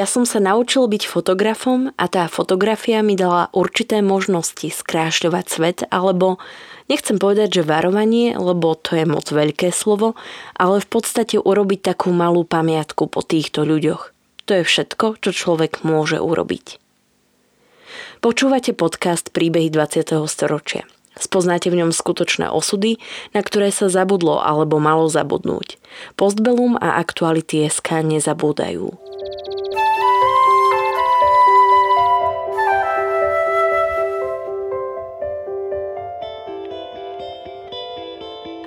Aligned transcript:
Ja 0.00 0.08
som 0.08 0.24
sa 0.24 0.40
naučil 0.40 0.88
byť 0.88 1.04
fotografom 1.04 1.92
a 1.92 2.08
tá 2.08 2.24
fotografia 2.24 3.04
mi 3.04 3.20
dala 3.20 3.52
určité 3.52 4.00
možnosti 4.00 4.64
skrášľovať 4.64 5.44
svet, 5.44 5.78
alebo 5.92 6.40
nechcem 6.88 7.20
povedať, 7.20 7.60
že 7.60 7.68
varovanie, 7.68 8.32
lebo 8.32 8.80
to 8.80 8.96
je 8.96 9.04
moc 9.04 9.28
veľké 9.28 9.68
slovo, 9.68 10.16
ale 10.56 10.80
v 10.80 10.88
podstate 10.88 11.36
urobiť 11.36 11.92
takú 11.92 12.16
malú 12.16 12.48
pamiatku 12.48 13.12
po 13.12 13.20
týchto 13.20 13.68
ľuďoch. 13.68 14.16
To 14.48 14.52
je 14.56 14.64
všetko, 14.64 15.20
čo 15.20 15.36
človek 15.36 15.84
môže 15.84 16.16
urobiť. 16.16 16.80
Počúvate 18.24 18.72
podcast 18.72 19.28
Príbehy 19.36 19.68
20. 19.68 20.16
storočia. 20.32 20.88
Spoznáte 21.20 21.68
v 21.68 21.84
ňom 21.84 21.92
skutočné 21.92 22.48
osudy, 22.48 22.96
na 23.36 23.44
ktoré 23.44 23.68
sa 23.68 23.92
zabudlo 23.92 24.40
alebo 24.40 24.80
malo 24.80 25.12
zabudnúť. 25.12 25.76
Postbelum 26.16 26.80
a 26.80 26.96
aktuality 26.96 27.68
SK 27.68 28.16
nezabúdajú. 28.16 29.10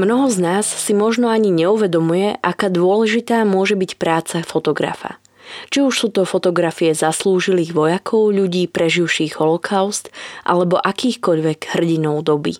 Mnoho 0.00 0.32
z 0.32 0.38
nás 0.40 0.64
si 0.64 0.96
možno 0.96 1.28
ani 1.28 1.52
neuvedomuje, 1.52 2.40
aká 2.40 2.72
dôležitá 2.72 3.44
môže 3.44 3.76
byť 3.76 4.00
práca 4.00 4.40
fotografa. 4.40 5.20
Či 5.68 5.84
už 5.84 5.92
sú 5.92 6.08
to 6.08 6.24
fotografie 6.24 6.96
zaslúžilých 6.96 7.76
vojakov, 7.76 8.32
ľudí 8.32 8.64
preživších 8.64 9.36
holokaust 9.36 10.08
alebo 10.48 10.80
akýchkoľvek 10.80 11.76
hrdinov 11.76 12.24
doby. 12.24 12.56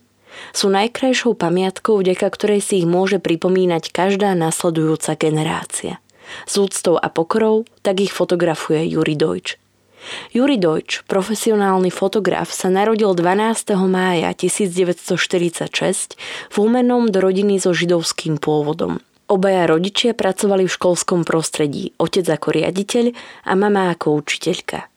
Sú 0.52 0.68
najkrajšou 0.68 1.32
pamiatkou, 1.32 2.04
vďaka 2.04 2.28
ktorej 2.28 2.60
si 2.60 2.84
ich 2.84 2.88
môže 2.88 3.16
pripomínať 3.16 3.88
každá 3.88 4.36
nasledujúca 4.36 5.16
generácia. 5.16 5.96
S 6.44 6.60
úctou 6.60 7.00
a 7.00 7.08
pokorou 7.08 7.64
tak 7.80 8.04
ich 8.04 8.12
fotografuje 8.12 8.84
Juri 8.84 9.16
Deutsch. 9.16 9.56
Juri 10.32 10.56
Deutsch, 10.56 11.04
profesionálny 11.06 11.92
fotograf, 11.92 12.48
sa 12.52 12.72
narodil 12.72 13.12
12. 13.12 13.76
mája 13.88 14.32
1946 14.32 16.16
v 16.50 16.54
Humennom 16.56 17.08
do 17.08 17.18
rodiny 17.20 17.60
so 17.60 17.74
židovským 17.76 18.40
pôvodom. 18.40 19.02
Obaja 19.30 19.70
rodičia 19.70 20.10
pracovali 20.10 20.66
v 20.66 20.74
školskom 20.74 21.22
prostredí, 21.22 21.94
otec 22.02 22.26
ako 22.26 22.48
riaditeľ 22.50 23.14
a 23.46 23.52
mama 23.54 23.94
ako 23.94 24.18
učiteľka. 24.18 24.90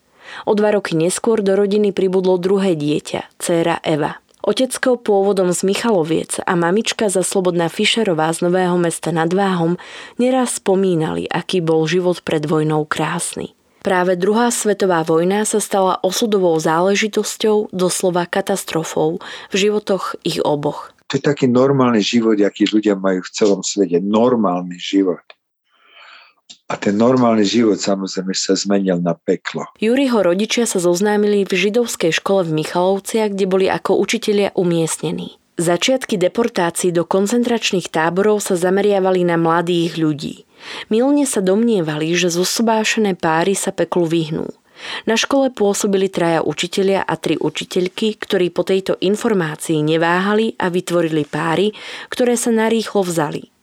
O 0.50 0.58
dva 0.58 0.74
roky 0.74 0.98
neskôr 0.98 1.46
do 1.46 1.54
rodiny 1.54 1.94
pribudlo 1.94 2.42
druhé 2.42 2.74
dieťa, 2.74 3.38
dcéra 3.38 3.78
Eva. 3.86 4.18
Otecko 4.44 5.00
pôvodom 5.00 5.56
z 5.56 5.64
Michaloviec 5.64 6.42
a 6.44 6.58
mamička 6.60 7.08
za 7.08 7.24
Slobodná 7.24 7.72
Fischerová 7.72 8.28
z 8.36 8.44
Nového 8.44 8.76
mesta 8.76 9.16
nad 9.16 9.32
Váhom 9.32 9.80
neraz 10.20 10.60
spomínali, 10.60 11.30
aký 11.32 11.64
bol 11.64 11.88
život 11.88 12.20
pred 12.28 12.44
vojnou 12.44 12.84
krásny. 12.84 13.56
Práve 13.84 14.16
druhá 14.16 14.48
svetová 14.48 15.04
vojna 15.04 15.44
sa 15.44 15.60
stala 15.60 16.00
osudovou 16.00 16.56
záležitosťou, 16.56 17.76
doslova 17.76 18.24
katastrofou 18.24 19.20
v 19.52 19.56
životoch 19.60 20.16
ich 20.24 20.40
oboch. 20.40 20.96
To 21.12 21.20
je 21.20 21.24
taký 21.28 21.52
normálny 21.52 22.00
život, 22.00 22.40
aký 22.40 22.64
ľudia 22.72 22.96
majú 22.96 23.20
v 23.20 23.34
celom 23.36 23.60
svete. 23.60 24.00
Normálny 24.00 24.80
život. 24.80 25.22
A 26.72 26.80
ten 26.80 26.96
normálny 26.96 27.44
život 27.44 27.76
samozrejme 27.76 28.32
sa 28.32 28.56
zmenil 28.56 29.04
na 29.04 29.20
peklo. 29.20 29.68
Juriho 29.78 30.24
rodičia 30.24 30.64
sa 30.64 30.80
zoznámili 30.80 31.44
v 31.44 31.52
židovskej 31.52 32.16
škole 32.16 32.48
v 32.48 32.64
Michalovciach, 32.64 33.36
kde 33.36 33.46
boli 33.52 33.68
ako 33.68 34.00
učitelia 34.00 34.56
umiestnení. 34.56 35.38
Začiatky 35.60 36.18
deportácií 36.18 36.90
do 36.90 37.06
koncentračných 37.06 37.92
táborov 37.94 38.42
sa 38.42 38.58
zameriavali 38.58 39.22
na 39.22 39.38
mladých 39.38 40.02
ľudí. 40.02 40.50
Milne 40.90 41.28
sa 41.28 41.40
domnievali, 41.40 42.16
že 42.18 42.34
zosobášené 42.34 43.16
páry 43.20 43.54
sa 43.54 43.70
peklu 43.70 44.08
vyhnú. 44.10 44.50
Na 45.08 45.16
škole 45.16 45.54
pôsobili 45.54 46.10
traja 46.12 46.44
učitelia 46.44 47.06
a 47.06 47.16
tri 47.16 47.40
učiteľky, 47.40 48.20
ktorí 48.20 48.52
po 48.52 48.68
tejto 48.68 49.00
informácii 49.00 49.80
neváhali 49.80 50.58
a 50.60 50.68
vytvorili 50.68 51.24
páry, 51.24 51.72
ktoré 52.12 52.36
sa 52.36 52.52
narýchlo 52.52 53.06
vzali. 53.06 53.54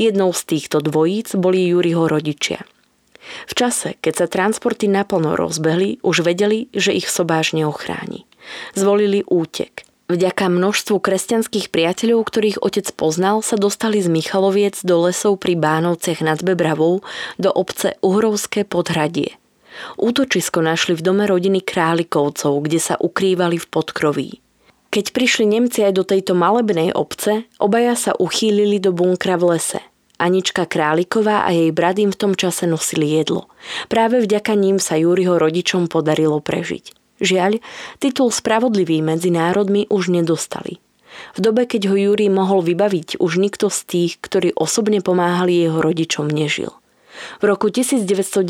Jednou 0.00 0.34
z 0.34 0.42
týchto 0.42 0.82
dvojíc 0.82 1.38
boli 1.38 1.70
Juriho 1.70 2.10
rodičia. 2.10 2.66
V 3.46 3.52
čase, 3.58 3.98
keď 3.98 4.14
sa 4.14 4.26
transporty 4.30 4.86
naplno 4.86 5.34
rozbehli, 5.34 5.98
už 6.02 6.22
vedeli, 6.22 6.70
že 6.70 6.94
ich 6.94 7.10
sobáš 7.10 7.58
neochráni. 7.58 8.22
Zvolili 8.78 9.26
útek. 9.26 9.75
Vďaka 10.06 10.46
množstvu 10.46 11.02
kresťanských 11.02 11.74
priateľov, 11.74 12.30
ktorých 12.30 12.62
otec 12.62 12.86
poznal, 12.94 13.42
sa 13.42 13.58
dostali 13.58 13.98
z 13.98 14.06
Michaloviec 14.06 14.78
do 14.86 15.02
lesov 15.02 15.42
pri 15.42 15.58
Bánovciach 15.58 16.22
nad 16.22 16.38
Bebravou 16.46 17.02
do 17.42 17.50
obce 17.50 17.98
Uhrovské 18.06 18.62
podhradie. 18.62 19.34
Útočisko 19.98 20.62
našli 20.62 20.94
v 20.94 21.02
dome 21.02 21.26
rodiny 21.26 21.58
Králikovcov, 21.58 22.54
kde 22.62 22.78
sa 22.78 22.94
ukrývali 23.02 23.58
v 23.58 23.66
podkroví. 23.66 24.30
Keď 24.94 25.10
prišli 25.10 25.44
Nemci 25.50 25.82
aj 25.82 25.98
do 25.98 26.06
tejto 26.06 26.38
malebnej 26.38 26.94
obce, 26.94 27.50
obaja 27.58 27.98
sa 27.98 28.14
uchýlili 28.14 28.78
do 28.78 28.94
bunkra 28.94 29.34
v 29.34 29.58
lese. 29.58 29.82
Anička 30.22 30.70
Králiková 30.70 31.44
a 31.44 31.50
jej 31.52 31.74
brat 31.74 31.98
im 31.98 32.14
v 32.14 32.16
tom 32.16 32.32
čase 32.38 32.64
nosili 32.64 33.10
jedlo. 33.10 33.50
Práve 33.90 34.22
vďaka 34.22 34.54
ním 34.54 34.78
sa 34.78 34.96
Júriho 34.96 35.36
rodičom 35.36 35.90
podarilo 35.90 36.40
prežiť. 36.40 37.05
Žiaľ, 37.20 37.64
titul 37.96 38.28
Spravodlivý 38.28 39.00
medzi 39.00 39.32
národmi 39.32 39.88
už 39.88 40.12
nedostali. 40.12 40.80
V 41.36 41.38
dobe, 41.40 41.64
keď 41.64 41.88
ho 41.92 41.96
Júri 41.96 42.28
mohol 42.28 42.60
vybaviť, 42.60 43.16
už 43.20 43.40
nikto 43.40 43.72
z 43.72 43.80
tých, 43.88 44.12
ktorí 44.20 44.52
osobne 44.52 45.00
pomáhali 45.00 45.56
jeho 45.56 45.80
rodičom, 45.80 46.28
nežil. 46.28 46.76
V 47.40 47.44
roku 47.48 47.72
1990 47.72 48.44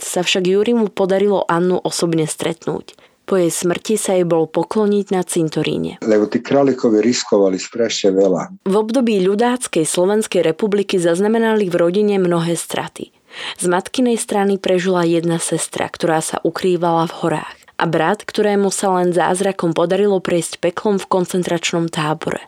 sa 0.00 0.20
však 0.24 0.44
Júri 0.48 0.72
mu 0.72 0.88
podarilo 0.88 1.44
Annu 1.44 1.76
osobne 1.76 2.24
stretnúť. 2.24 2.96
Po 3.28 3.38
jej 3.38 3.52
smrti 3.52 3.94
sa 3.94 4.16
jej 4.18 4.26
bol 4.26 4.50
pokloniť 4.50 5.06
na 5.14 5.22
cintoríne. 5.22 6.02
Lebo 6.02 6.26
tí 6.26 6.42
králikovi 6.42 6.98
riskovali 6.98 7.60
strašne 7.60 8.10
veľa. 8.16 8.66
V 8.66 8.74
období 8.74 9.22
ľudáckej 9.22 9.86
Slovenskej 9.86 10.42
republiky 10.42 10.98
zaznamenali 10.98 11.70
v 11.70 11.76
rodine 11.78 12.16
mnohé 12.18 12.58
straty. 12.58 13.14
Z 13.60 13.64
matkinej 13.70 14.18
strany 14.18 14.58
prežila 14.58 15.06
jedna 15.06 15.38
sestra, 15.38 15.86
ktorá 15.86 16.18
sa 16.18 16.42
ukrývala 16.42 17.06
v 17.06 17.14
horách 17.22 17.59
a 17.80 17.88
brat, 17.88 18.28
ktorému 18.28 18.68
sa 18.68 18.92
len 19.00 19.16
zázrakom 19.16 19.72
podarilo 19.72 20.20
prejsť 20.20 20.60
peklom 20.60 21.00
v 21.00 21.08
koncentračnom 21.08 21.88
tábore. 21.88 22.44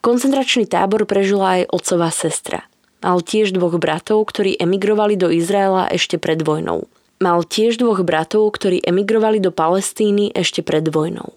Koncentračný 0.00 0.64
tábor 0.64 1.04
prežila 1.04 1.60
aj 1.60 1.68
otcová 1.68 2.08
sestra. 2.08 2.64
Mal 3.04 3.20
tiež 3.20 3.52
dvoch 3.52 3.76
bratov, 3.76 4.24
ktorí 4.32 4.56
emigrovali 4.56 5.20
do 5.20 5.28
Izraela 5.28 5.90
ešte 5.92 6.16
pred 6.16 6.40
vojnou. 6.40 6.88
Mal 7.20 7.44
tiež 7.44 7.76
dvoch 7.76 8.00
bratov, 8.06 8.48
ktorí 8.56 8.80
emigrovali 8.80 9.42
do 9.42 9.52
Palestíny 9.52 10.32
ešte 10.32 10.64
pred 10.64 10.86
vojnou. 10.88 11.34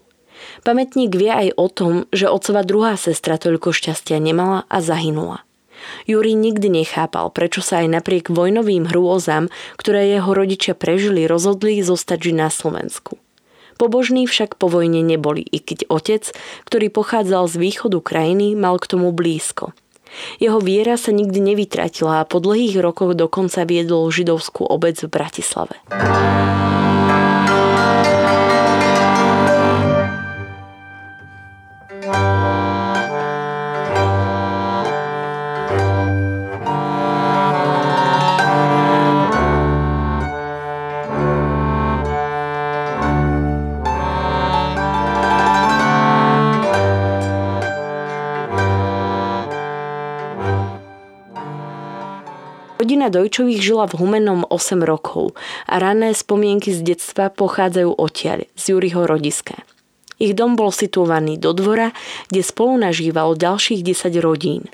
Pamätník 0.62 1.14
vie 1.14 1.30
aj 1.30 1.48
o 1.58 1.66
tom, 1.66 1.92
že 2.14 2.30
otcova 2.30 2.62
druhá 2.62 2.94
sestra 2.94 3.36
toľko 3.36 3.74
šťastia 3.74 4.18
nemala 4.22 4.64
a 4.70 4.78
zahynula. 4.80 5.42
Juri 6.06 6.34
nikdy 6.34 6.70
nechápal, 6.70 7.30
prečo 7.30 7.60
sa 7.60 7.84
aj 7.84 8.00
napriek 8.00 8.26
vojnovým 8.32 8.90
hrôzam, 8.90 9.52
ktoré 9.76 10.08
jeho 10.10 10.30
rodičia 10.32 10.74
prežili, 10.74 11.28
rozhodli 11.28 11.82
zostať 11.82 12.20
na 12.32 12.48
Slovensku. 12.48 13.18
Pobožní 13.76 14.24
však 14.24 14.56
po 14.56 14.72
vojne 14.72 15.04
neboli, 15.04 15.44
i 15.44 15.60
keď 15.60 15.88
otec, 15.92 16.32
ktorý 16.64 16.88
pochádzal 16.88 17.44
z 17.48 17.56
východu 17.60 18.00
krajiny, 18.00 18.56
mal 18.56 18.80
k 18.80 18.88
tomu 18.96 19.12
blízko. 19.12 19.76
Jeho 20.40 20.58
viera 20.64 20.96
sa 20.96 21.12
nikdy 21.12 21.52
nevytratila 21.52 22.24
a 22.24 22.28
po 22.28 22.40
dlhých 22.40 22.80
rokoch 22.80 23.12
dokonca 23.12 23.68
viedol 23.68 24.08
židovskú 24.08 24.64
obec 24.64 24.96
v 25.04 25.12
Bratislave. 25.12 25.76
Rodina 52.86 53.10
Dojčových 53.10 53.66
žila 53.66 53.90
v 53.90 53.98
Humennom 53.98 54.46
8 54.46 54.78
rokov 54.86 55.34
a 55.66 55.82
ranné 55.82 56.14
spomienky 56.14 56.70
z 56.70 56.86
detstva 56.94 57.34
pochádzajú 57.34 57.98
odtiaľ, 57.98 58.46
z 58.54 58.62
Juriho 58.70 59.10
rodiska. 59.10 59.58
Ich 60.22 60.38
dom 60.38 60.54
bol 60.54 60.70
situovaný 60.70 61.34
do 61.34 61.50
dvora, 61.50 61.90
kde 62.30 62.46
spolu 62.46 62.78
nažívalo 62.78 63.34
ďalších 63.34 63.82
10 63.82 64.22
rodín. 64.22 64.70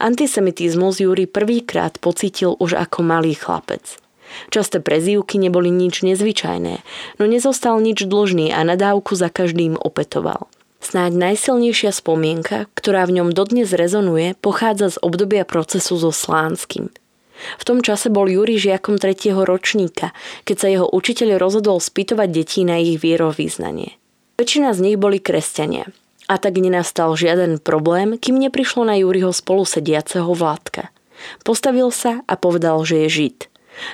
Antisemitizmus 0.00 1.04
Júri 1.04 1.28
prvýkrát 1.28 2.00
pocítil 2.00 2.56
už 2.56 2.72
ako 2.72 3.04
malý 3.04 3.36
chlapec. 3.36 4.00
Časté 4.48 4.80
prezývky 4.80 5.36
neboli 5.36 5.68
nič 5.68 6.08
nezvyčajné, 6.08 6.80
no 7.20 7.24
nezostal 7.28 7.76
nič 7.84 8.08
dlžný 8.08 8.48
a 8.48 8.64
nadávku 8.64 9.12
za 9.12 9.28
každým 9.28 9.76
opetoval. 9.76 10.48
Snáď 10.80 11.36
najsilnejšia 11.36 11.92
spomienka, 11.92 12.64
ktorá 12.72 13.04
v 13.04 13.20
ňom 13.20 13.28
dodnes 13.36 13.76
rezonuje, 13.76 14.40
pochádza 14.40 14.96
z 14.96 15.04
obdobia 15.04 15.44
procesu 15.44 16.00
so 16.00 16.16
Slánskym. 16.16 16.88
V 17.58 17.64
tom 17.66 17.82
čase 17.82 18.08
bol 18.08 18.30
Juri 18.30 18.58
žiakom 18.58 18.98
tretieho 18.98 19.42
ročníka, 19.42 20.14
keď 20.46 20.56
sa 20.56 20.68
jeho 20.70 20.86
učiteľ 20.88 21.38
rozhodol 21.38 21.78
spýtovať 21.82 22.28
detí 22.30 22.62
na 22.62 22.78
ich 22.78 22.98
vierovýznanie. 22.98 23.98
Väčšina 24.40 24.74
z 24.74 24.80
nich 24.82 24.96
boli 24.98 25.22
kresťania. 25.22 25.90
A 26.30 26.38
tak 26.40 26.56
nenastal 26.56 27.12
žiaden 27.18 27.60
problém, 27.60 28.16
kým 28.16 28.38
neprišlo 28.38 28.86
na 28.88 28.96
Juriho 28.96 29.34
spolusediaceho 29.34 30.32
Vládka. 30.32 30.88
Postavil 31.46 31.92
sa 31.92 32.24
a 32.24 32.34
povedal, 32.34 32.82
že 32.82 33.06
je 33.06 33.08
žid. 33.10 33.38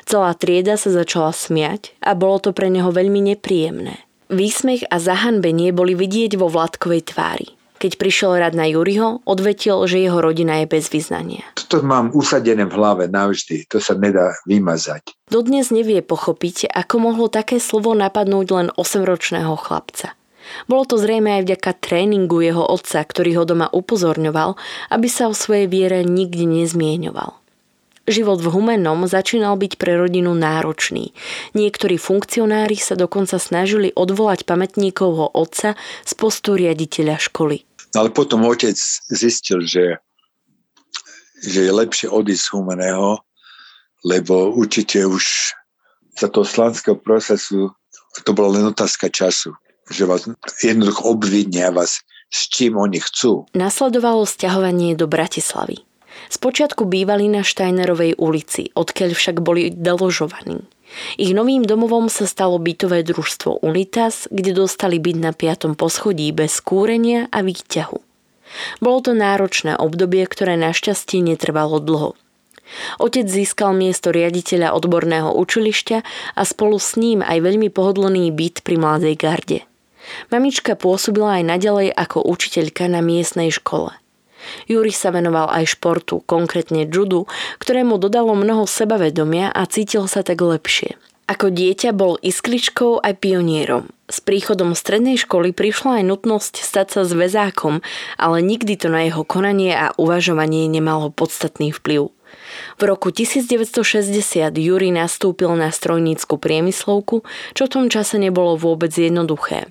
Celá 0.06 0.34
trieda 0.34 0.78
sa 0.78 0.90
začala 0.90 1.34
smiať 1.34 1.94
a 2.02 2.14
bolo 2.14 2.38
to 2.38 2.50
pre 2.54 2.70
neho 2.70 2.90
veľmi 2.90 3.34
nepríjemné. 3.34 3.98
Výsmech 4.28 4.84
a 4.92 5.00
zahanbenie 5.00 5.72
boli 5.72 5.96
vidieť 5.96 6.36
vo 6.36 6.52
Vládkovej 6.52 7.02
tvári. 7.10 7.57
Keď 7.78 7.94
prišiel 7.94 8.42
rad 8.42 8.58
na 8.58 8.66
Juriho, 8.66 9.22
odvetil, 9.22 9.78
že 9.86 10.02
jeho 10.02 10.18
rodina 10.18 10.58
je 10.62 10.66
bez 10.66 10.90
vyznania. 10.90 11.46
Toto 11.54 11.78
mám 11.86 12.10
usadené 12.10 12.66
v 12.66 12.74
hlave 12.74 13.06
navždy, 13.06 13.70
to 13.70 13.78
sa 13.78 13.94
nedá 13.94 14.34
vymazať. 14.50 15.14
Dodnes 15.30 15.70
nevie 15.70 16.02
pochopiť, 16.02 16.74
ako 16.74 16.94
mohlo 16.98 17.30
také 17.30 17.62
slovo 17.62 17.94
napadnúť 17.94 18.46
len 18.50 18.68
8-ročného 18.74 19.54
chlapca. 19.54 20.18
Bolo 20.66 20.90
to 20.90 20.98
zrejme 20.98 21.38
aj 21.38 21.42
vďaka 21.46 21.70
tréningu 21.78 22.42
jeho 22.42 22.66
otca, 22.66 22.98
ktorý 22.98 23.38
ho 23.38 23.44
doma 23.46 23.70
upozorňoval, 23.70 24.58
aby 24.90 25.06
sa 25.06 25.30
o 25.30 25.36
svojej 25.36 25.70
viere 25.70 26.02
nikdy 26.02 26.48
nezmieňoval. 26.48 27.36
Život 28.08 28.40
v 28.40 28.48
Humennom 28.48 29.04
začínal 29.04 29.60
byť 29.60 29.76
pre 29.76 30.00
rodinu 30.00 30.32
náročný. 30.32 31.12
Niektorí 31.52 32.00
funkcionári 32.00 32.80
sa 32.80 32.96
dokonca 32.96 33.36
snažili 33.36 33.92
odvolať 33.92 34.48
pamätníkovho 34.48 35.36
otca 35.36 35.76
z 36.08 36.12
postu 36.16 36.56
riaditeľa 36.56 37.20
školy. 37.20 37.67
Ale 37.96 38.12
potom 38.12 38.44
otec 38.44 38.76
zistil, 39.08 39.64
že, 39.64 39.96
že 41.40 41.60
je 41.64 41.72
lepšie 41.72 42.08
odísť 42.12 42.42
z 42.44 42.52
Humeného, 42.52 43.22
lebo 44.04 44.52
určite 44.52 45.02
už 45.06 45.54
za 46.18 46.28
toho 46.28 46.44
slanského 46.44 46.98
procesu 46.98 47.72
to 48.26 48.30
bola 48.34 48.58
len 48.58 48.66
otázka 48.66 49.08
času, 49.08 49.54
že 49.90 50.08
vás 50.08 50.26
jednoducho 50.62 51.06
obvinia 51.06 51.70
vás, 51.70 52.02
s 52.28 52.50
čím 52.50 52.76
oni 52.76 52.98
chcú. 52.98 53.46
Nasledovalo 53.54 54.26
sťahovanie 54.26 54.98
do 54.98 55.06
Bratislavy. 55.06 55.86
Spočiatku 56.28 56.82
bývali 56.82 57.30
na 57.30 57.46
Štajnerovej 57.46 58.18
ulici, 58.18 58.74
odkiaľ 58.74 59.14
však 59.14 59.36
boli 59.38 59.70
deložovaní. 59.70 60.66
Ich 61.20 61.36
novým 61.36 61.62
domovom 61.62 62.08
sa 62.08 62.24
stalo 62.24 62.56
bytové 62.56 63.04
družstvo 63.04 63.60
Unitas, 63.60 64.26
kde 64.32 64.56
dostali 64.56 64.96
byť 64.96 65.16
na 65.20 65.32
piatom 65.36 65.76
poschodí 65.76 66.32
bez 66.32 66.58
kúrenia 66.64 67.28
a 67.28 67.44
výťahu. 67.44 67.98
Bolo 68.80 68.98
to 69.04 69.12
náročné 69.12 69.76
obdobie, 69.76 70.24
ktoré 70.24 70.56
našťastie 70.56 71.20
netrvalo 71.20 71.78
dlho. 71.78 72.16
Otec 73.00 73.24
získal 73.28 73.72
miesto 73.72 74.12
riaditeľa 74.12 74.76
odborného 74.76 75.32
učilišťa 75.36 75.98
a 76.36 76.42
spolu 76.44 76.76
s 76.76 76.96
ním 77.00 77.24
aj 77.24 77.40
veľmi 77.40 77.68
pohodlný 77.72 78.28
byt 78.32 78.60
pri 78.64 78.76
Mladej 78.76 79.16
garde. 79.16 79.58
Mamička 80.32 80.76
pôsobila 80.76 81.40
aj 81.40 81.44
naďalej 81.44 81.88
ako 81.92 82.24
učiteľka 82.24 82.88
na 82.88 83.04
miestnej 83.04 83.52
škole– 83.52 83.92
Juri 84.66 84.92
sa 84.94 85.14
venoval 85.14 85.50
aj 85.50 85.78
športu, 85.78 86.20
konkrétne 86.24 86.88
judu, 86.88 87.26
ktorému 87.58 87.96
dodalo 87.96 88.32
mnoho 88.36 88.64
sebavedomia 88.64 89.52
a 89.52 89.62
cítil 89.68 90.06
sa 90.06 90.24
tak 90.24 90.40
lepšie. 90.40 90.98
Ako 91.28 91.52
dieťa 91.52 91.92
bol 91.92 92.16
iskličkou 92.24 93.04
aj 93.04 93.20
pionierom. 93.20 93.92
S 94.08 94.24
príchodom 94.24 94.72
strednej 94.72 95.20
školy 95.20 95.52
prišla 95.52 96.00
aj 96.00 96.04
nutnosť 96.08 96.54
stať 96.64 96.86
sa 96.96 97.02
zväzákom, 97.04 97.84
ale 98.16 98.40
nikdy 98.40 98.80
to 98.80 98.88
na 98.88 99.04
jeho 99.04 99.28
konanie 99.28 99.76
a 99.76 99.92
uvažovanie 100.00 100.64
nemalo 100.72 101.12
podstatný 101.12 101.68
vplyv. 101.76 102.08
V 102.80 102.82
roku 102.88 103.12
1960 103.12 104.16
Juri 104.56 104.88
nastúpil 104.88 105.52
na 105.52 105.68
strojnícku 105.68 106.40
priemyslovku, 106.40 107.28
čo 107.52 107.62
v 107.68 107.72
tom 107.76 107.86
čase 107.92 108.16
nebolo 108.16 108.56
vôbec 108.56 108.88
jednoduché. 108.96 109.68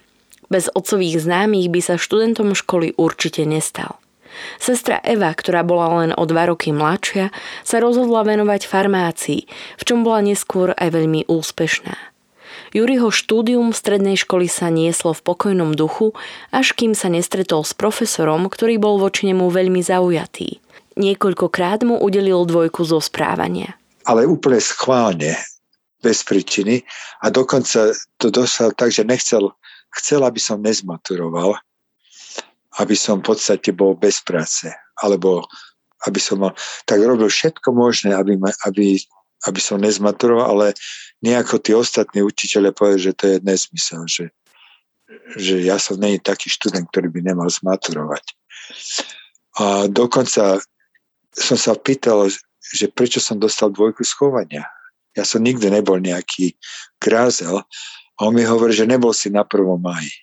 Bez 0.53 0.69
otcových 0.69 1.25
známych 1.25 1.67
by 1.73 1.79
sa 1.81 1.95
študentom 1.97 2.53
školy 2.53 2.93
určite 2.95 3.43
nestal. 3.49 3.97
Sestra 4.57 5.01
Eva, 5.03 5.33
ktorá 5.33 5.61
bola 5.61 6.03
len 6.03 6.11
o 6.15 6.23
dva 6.25 6.49
roky 6.49 6.73
mladšia, 6.73 7.33
sa 7.63 7.77
rozhodla 7.79 8.25
venovať 8.25 8.67
farmácii, 8.67 9.41
v 9.79 9.83
čom 9.83 10.01
bola 10.01 10.21
neskôr 10.25 10.73
aj 10.75 10.89
veľmi 10.93 11.25
úspešná. 11.29 11.95
Juriho 12.75 13.07
štúdium 13.13 13.71
v 13.71 13.79
strednej 13.79 14.17
školy 14.19 14.51
sa 14.51 14.67
nieslo 14.67 15.15
v 15.15 15.23
pokojnom 15.23 15.71
duchu, 15.71 16.11
až 16.51 16.75
kým 16.75 16.91
sa 16.91 17.07
nestretol 17.07 17.63
s 17.63 17.71
profesorom, 17.71 18.51
ktorý 18.51 18.75
bol 18.75 18.99
voči 18.99 19.29
nemu 19.31 19.47
veľmi 19.47 19.79
zaujatý. 19.79 20.59
Niekoľkokrát 20.97 21.85
mu 21.85 21.95
udelil 22.01 22.43
dvojku 22.43 22.83
zo 22.83 22.99
správania. 22.99 23.77
Ale 24.03 24.25
úplne 24.25 24.59
schválne, 24.59 25.37
bez 26.01 26.25
príčiny 26.25 26.83
a 27.21 27.29
dokonca 27.29 27.93
to 28.17 28.27
dosal 28.29 28.73
tak, 28.73 28.93
že 28.93 29.05
nechcel, 29.05 29.53
chcel, 29.97 30.21
aby 30.25 30.41
som 30.41 30.61
nezmaturoval, 30.61 31.57
aby 32.77 32.95
som 32.95 33.19
v 33.21 33.33
podstate 33.33 33.73
bol 33.73 33.97
bez 33.97 34.21
práce. 34.21 34.69
Alebo 35.01 35.45
aby 36.05 36.21
som 36.21 36.41
mal, 36.41 36.53
tak 36.85 37.01
robil 37.01 37.29
všetko 37.29 37.73
možné, 37.73 38.13
aby, 38.13 38.37
ma, 38.37 38.53
aby, 38.69 39.01
aby 39.49 39.59
som 39.61 39.81
nezmaturoval, 39.81 40.45
ale 40.45 40.67
nejako 41.25 41.57
tí 41.57 41.73
ostatní 41.73 42.21
učiteľe 42.21 42.69
povedali, 42.73 43.01
že 43.01 43.17
to 43.17 43.23
je 43.33 43.37
nezmysel, 43.41 44.01
že, 44.05 44.25
že 45.41 45.65
ja 45.65 45.81
som 45.81 45.97
není 45.97 46.21
taký 46.21 46.53
študent, 46.53 46.85
ktorý 46.93 47.09
by 47.09 47.33
nemal 47.33 47.49
zmaturovať. 47.49 48.25
A 49.57 49.89
dokonca 49.89 50.61
som 51.33 51.57
sa 51.57 51.73
pýtal, 51.73 52.29
že 52.61 52.85
prečo 52.93 53.17
som 53.17 53.41
dostal 53.41 53.73
dvojku 53.73 54.05
schovania. 54.05 54.69
Ja 55.17 55.25
som 55.25 55.41
nikdy 55.41 55.73
nebol 55.73 55.97
nejaký 55.97 56.53
krázel 57.01 57.65
a 58.17 58.19
on 58.21 58.37
mi 58.37 58.45
hovorí, 58.45 58.73
že 58.73 58.85
nebol 58.85 59.17
si 59.17 59.33
na 59.33 59.41
prvom 59.41 59.81
maji. 59.81 60.13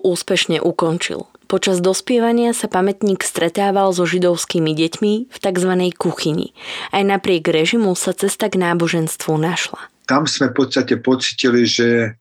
Úspešne 0.00 0.64
ukončil. 0.64 1.28
Počas 1.50 1.82
dospievania 1.82 2.54
sa 2.54 2.70
pamätník 2.70 3.26
stretával 3.26 3.90
so 3.90 4.06
židovskými 4.06 4.70
deťmi 4.70 5.12
v 5.26 5.36
tzv. 5.36 5.72
kuchyni. 5.98 6.54
Aj 6.94 7.02
napriek 7.02 7.50
režimu 7.50 7.98
sa 7.98 8.14
cesta 8.14 8.46
k 8.46 8.62
náboženstvu 8.62 9.34
našla. 9.34 9.90
Tam 10.06 10.30
sme 10.30 10.54
v 10.54 10.56
podstate 10.62 10.94
pocitili, 11.02 11.66
že, 11.66 12.14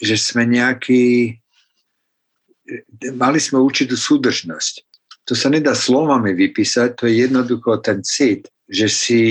že 0.00 0.16
sme 0.16 0.48
nejaký... 0.48 1.36
Mali 3.12 3.38
sme 3.40 3.60
určitú 3.60 3.92
súdržnosť. 3.92 4.88
To 5.28 5.36
sa 5.36 5.52
nedá 5.52 5.76
slovami 5.76 6.32
vypísať, 6.32 6.96
to 6.96 7.04
je 7.06 7.28
jednoducho 7.28 7.76
ten 7.84 8.00
cit, 8.00 8.48
že 8.72 8.88
si 8.88 9.22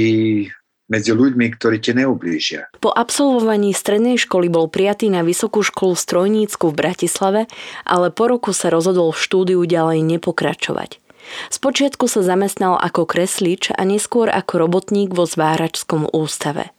medzi 0.92 1.16
ľuďmi, 1.16 1.48
ktorí 1.56 1.80
ti 1.80 1.96
neublížia. 1.96 2.68
Po 2.84 2.92
absolvovaní 2.92 3.72
strednej 3.72 4.20
školy 4.20 4.52
bol 4.52 4.68
prijatý 4.68 5.08
na 5.08 5.24
Vysokú 5.24 5.64
školu 5.64 5.96
strojnícku 5.96 6.68
v 6.68 6.76
Bratislave, 6.76 7.42
ale 7.88 8.12
po 8.12 8.28
roku 8.28 8.52
sa 8.52 8.68
rozhodol 8.68 9.16
v 9.16 9.24
štúdiu 9.24 9.64
ďalej 9.64 10.04
nepokračovať. 10.04 11.00
Spočiatku 11.48 12.12
sa 12.12 12.26
zamestnal 12.26 12.76
ako 12.76 13.08
kreslič 13.08 13.72
a 13.72 13.82
neskôr 13.88 14.28
ako 14.28 14.68
robotník 14.68 15.16
vo 15.16 15.24
zváračskom 15.24 16.12
ústave. 16.12 16.76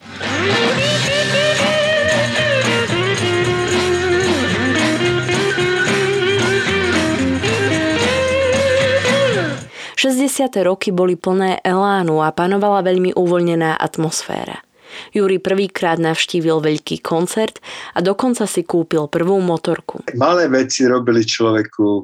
60. 10.02 10.50
roky 10.66 10.90
boli 10.90 11.14
plné 11.14 11.62
elánu 11.62 12.26
a 12.26 12.34
panovala 12.34 12.82
veľmi 12.82 13.14
uvoľnená 13.14 13.78
atmosféra. 13.78 14.58
Júri 15.14 15.38
prvýkrát 15.38 16.02
navštívil 16.02 16.58
veľký 16.58 16.98
koncert 16.98 17.62
a 17.94 18.02
dokonca 18.02 18.42
si 18.50 18.66
kúpil 18.66 19.06
prvú 19.06 19.38
motorku. 19.38 20.02
Malé 20.18 20.50
veci 20.50 20.90
robili 20.90 21.22
človeku 21.22 22.02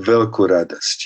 veľkú 0.00 0.42
radosť. 0.48 0.98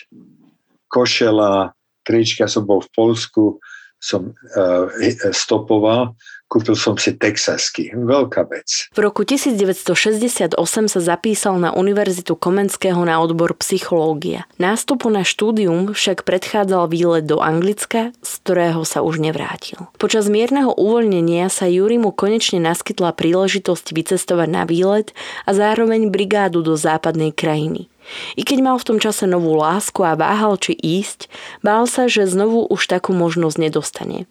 Košela, 0.86 1.74
trička, 2.06 2.46
som 2.46 2.62
bol 2.62 2.78
v 2.78 2.90
Polsku, 2.94 3.58
som 3.98 4.30
uh, 4.30 4.86
stopoval 5.34 6.14
Kúpil 6.50 6.74
som 6.74 6.98
si 6.98 7.14
texasky. 7.14 7.94
Veľká 7.94 8.42
vec. 8.50 8.90
V 8.90 8.98
roku 8.98 9.22
1968 9.22 10.58
sa 10.90 10.98
zapísal 10.98 11.62
na 11.62 11.70
Univerzitu 11.70 12.34
Komenského 12.34 12.98
na 13.06 13.22
odbor 13.22 13.54
psychológia. 13.62 14.50
Nástupu 14.58 15.14
na 15.14 15.22
štúdium 15.22 15.94
však 15.94 16.26
predchádzal 16.26 16.90
výlet 16.90 17.22
do 17.22 17.38
Anglicka, 17.38 18.10
z 18.18 18.32
ktorého 18.42 18.82
sa 18.82 18.98
už 19.06 19.22
nevrátil. 19.22 19.86
Počas 20.02 20.26
mierneho 20.26 20.74
uvoľnenia 20.74 21.46
sa 21.54 21.70
Jurimu 21.70 22.10
konečne 22.10 22.58
naskytla 22.58 23.14
príležitosť 23.14 23.94
vycestovať 23.94 24.48
na 24.50 24.66
výlet 24.66 25.14
a 25.46 25.54
zároveň 25.54 26.10
brigádu 26.10 26.66
do 26.66 26.74
západnej 26.74 27.30
krajiny. 27.30 27.86
I 28.34 28.42
keď 28.42 28.58
mal 28.58 28.76
v 28.82 28.90
tom 28.90 28.98
čase 28.98 29.22
novú 29.30 29.54
lásku 29.54 30.02
a 30.02 30.18
váhal 30.18 30.58
či 30.58 30.74
ísť, 30.74 31.30
bál 31.62 31.86
sa, 31.86 32.10
že 32.10 32.26
znovu 32.26 32.66
už 32.66 32.90
takú 32.90 33.14
možnosť 33.14 33.56
nedostane. 33.70 34.26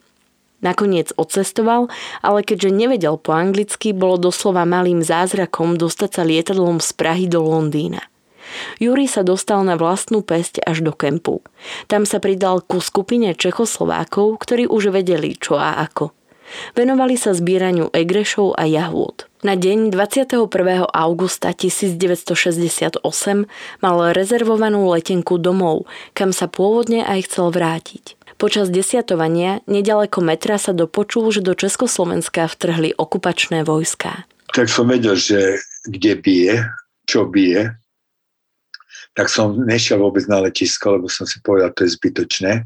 Nakoniec 0.60 1.16
odcestoval, 1.16 1.88
ale 2.20 2.44
keďže 2.44 2.76
nevedel 2.76 3.16
po 3.16 3.32
anglicky, 3.32 3.96
bolo 3.96 4.20
doslova 4.20 4.68
malým 4.68 5.00
zázrakom 5.00 5.80
dostať 5.80 6.10
sa 6.12 6.24
lietadlom 6.28 6.84
z 6.84 6.90
Prahy 7.00 7.26
do 7.32 7.40
Londýna. 7.40 8.04
Juri 8.82 9.06
sa 9.06 9.22
dostal 9.22 9.62
na 9.64 9.78
vlastnú 9.78 10.26
pesť 10.26 10.60
až 10.66 10.82
do 10.82 10.92
kempu. 10.92 11.46
Tam 11.86 12.04
sa 12.04 12.18
pridal 12.18 12.66
ku 12.66 12.82
skupine 12.82 13.32
Čechoslovákov, 13.38 14.42
ktorí 14.42 14.66
už 14.66 14.92
vedeli 14.92 15.38
čo 15.38 15.56
a 15.56 15.80
ako. 15.86 16.12
Venovali 16.74 17.14
sa 17.14 17.38
zbieraniu 17.38 17.94
egrešov 17.94 18.58
a 18.58 18.66
jahôd. 18.66 19.30
Na 19.46 19.56
deň 19.56 19.94
21. 19.94 20.50
augusta 20.92 21.54
1968 21.56 23.00
mal 23.80 23.98
rezervovanú 24.12 24.90
letenku 24.92 25.40
domov, 25.40 25.88
kam 26.18 26.36
sa 26.36 26.52
pôvodne 26.52 27.06
aj 27.06 27.30
chcel 27.30 27.54
vrátiť. 27.54 28.19
Počas 28.40 28.72
desiatovania 28.72 29.60
nedaleko 29.68 30.24
metra 30.24 30.56
sa 30.56 30.72
dopočul, 30.72 31.28
že 31.36 31.44
do 31.44 31.52
Československa 31.52 32.48
vtrhli 32.48 32.96
okupačné 32.96 33.68
vojská. 33.68 34.24
Tak 34.56 34.72
som 34.72 34.88
vedel, 34.88 35.20
že 35.20 35.60
kde 35.84 36.16
bije, 36.16 36.56
čo 37.04 37.28
bije, 37.28 37.76
tak 39.12 39.28
som 39.28 39.60
nešiel 39.60 40.00
vôbec 40.00 40.24
na 40.32 40.40
letisko, 40.48 40.96
lebo 40.96 41.12
som 41.12 41.28
si 41.28 41.44
povedal, 41.44 41.76
to 41.76 41.84
je 41.84 42.00
zbytočné. 42.00 42.64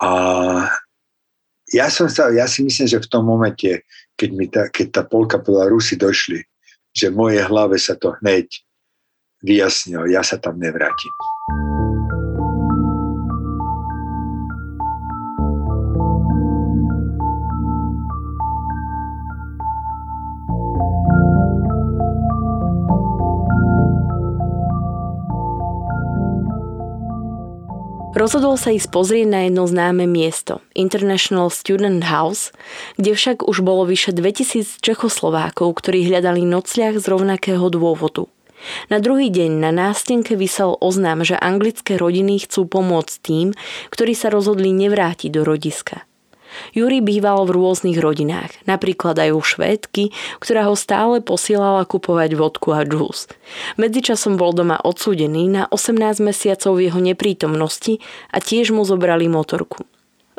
A 0.00 0.10
ja, 1.68 1.86
som 1.92 2.08
sa, 2.08 2.32
ja 2.32 2.48
si 2.48 2.64
myslím, 2.64 2.88
že 2.88 3.04
v 3.04 3.10
tom 3.12 3.28
momente, 3.28 3.84
keď, 4.16 4.30
mi 4.32 4.48
ta, 4.48 4.72
keď 4.72 4.86
tá 4.96 5.02
polka 5.04 5.36
podľa 5.36 5.68
Rusy 5.68 6.00
došli, 6.00 6.40
že 6.96 7.12
v 7.12 7.18
mojej 7.20 7.44
hlave 7.44 7.76
sa 7.76 8.00
to 8.00 8.16
hneď 8.24 8.48
vyjasnilo, 9.44 10.08
ja 10.08 10.24
sa 10.24 10.40
tam 10.40 10.56
nevrátim. 10.56 11.12
Rozhodol 28.24 28.56
sa 28.56 28.72
ísť 28.72 28.88
pozrieť 28.88 29.28
na 29.28 29.44
jedno 29.44 29.68
známe 29.68 30.08
miesto, 30.08 30.64
International 30.72 31.52
Student 31.52 32.08
House, 32.08 32.56
kde 32.96 33.12
však 33.12 33.44
už 33.44 33.60
bolo 33.60 33.84
vyše 33.84 34.16
2000 34.16 34.80
Čechoslovákov, 34.80 35.68
ktorí 35.76 36.08
hľadali 36.08 36.48
nocľah 36.48 36.96
z 36.96 37.04
rovnakého 37.04 37.68
dôvodu. 37.68 38.24
Na 38.88 38.96
druhý 38.96 39.28
deň 39.28 39.60
na 39.60 39.76
nástenke 39.76 40.40
vysel 40.40 40.72
oznám, 40.80 41.20
že 41.20 41.36
anglické 41.36 42.00
rodiny 42.00 42.40
chcú 42.48 42.64
pomôcť 42.64 43.14
tým, 43.20 43.52
ktorí 43.92 44.16
sa 44.16 44.32
rozhodli 44.32 44.72
nevrátiť 44.72 45.28
do 45.28 45.44
rodiska. 45.44 46.08
Juri 46.72 46.98
býval 47.04 47.46
v 47.46 47.54
rôznych 47.56 47.98
rodinách, 47.98 48.54
napríklad 48.68 49.18
aj 49.18 49.30
u 49.34 49.42
švédky, 49.42 50.04
ktorá 50.38 50.68
ho 50.68 50.76
stále 50.78 51.20
posielala 51.24 51.86
kupovať 51.86 52.36
vodku 52.36 52.74
a 52.74 52.82
džús. 52.82 53.30
Medzičasom 53.78 54.40
bol 54.40 54.56
doma 54.56 54.78
odsúdený 54.80 55.48
na 55.50 55.62
18 55.70 56.22
mesiacov 56.24 56.78
jeho 56.80 57.00
neprítomnosti 57.00 58.02
a 58.32 58.38
tiež 58.42 58.74
mu 58.74 58.82
zobrali 58.82 59.26
motorku. 59.30 59.86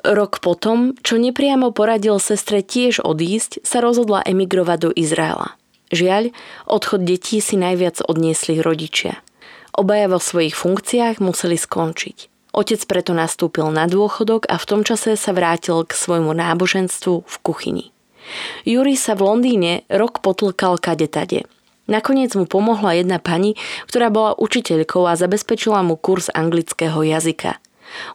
Rok 0.06 0.38
potom, 0.38 0.94
čo 1.02 1.18
nepriamo 1.18 1.74
poradil 1.74 2.22
sestre 2.22 2.62
tiež 2.62 3.02
odísť, 3.02 3.66
sa 3.66 3.82
rozhodla 3.82 4.22
emigrovať 4.22 4.78
do 4.78 4.90
Izraela. 4.94 5.58
Žiaľ, 5.90 6.30
odchod 6.70 7.02
detí 7.06 7.42
si 7.42 7.58
najviac 7.58 8.06
odniesli 8.06 8.62
rodičia. 8.62 9.22
Obaja 9.74 10.08
vo 10.08 10.22
svojich 10.22 10.54
funkciách 10.54 11.18
museli 11.20 11.58
skončiť. 11.58 12.35
Otec 12.56 12.88
preto 12.88 13.12
nastúpil 13.12 13.68
na 13.68 13.84
dôchodok 13.84 14.48
a 14.48 14.56
v 14.56 14.64
tom 14.64 14.82
čase 14.88 15.20
sa 15.20 15.36
vrátil 15.36 15.84
k 15.84 15.92
svojmu 15.92 16.32
náboženstvu 16.32 17.28
v 17.28 17.36
kuchyni. 17.44 17.86
Juri 18.64 18.96
sa 18.96 19.12
v 19.14 19.28
Londýne 19.28 19.84
rok 19.92 20.24
potlkal 20.24 20.80
kade 20.80 21.12
tade. 21.12 21.44
Nakoniec 21.92 22.32
mu 22.34 22.48
pomohla 22.48 22.98
jedna 22.98 23.20
pani, 23.20 23.60
ktorá 23.92 24.10
bola 24.10 24.32
učiteľkou 24.40 25.04
a 25.06 25.20
zabezpečila 25.20 25.84
mu 25.84 26.00
kurz 26.00 26.32
anglického 26.32 27.04
jazyka. 27.04 27.60